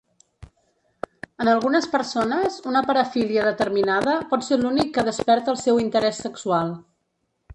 [1.43, 6.75] En algunes persones, una parafília determinada pot ser l'únic que desperta el seu interès sexual.